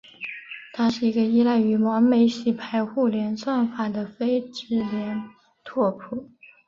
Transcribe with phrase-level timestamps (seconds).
[0.73, 5.29] 它是一个依赖于完美洗牌互联算法的非直连
[5.63, 6.31] 拓扑。